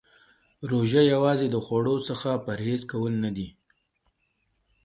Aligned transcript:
روژه 0.69 1.01
یوازې 1.13 1.47
د 1.51 1.55
خوړو 1.65 1.95
څخه 2.07 2.29
پرهیز 2.45 2.81
کول 2.91 3.13
نه 3.23 3.29
دی. 3.35 3.47